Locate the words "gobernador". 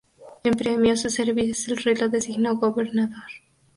2.57-3.29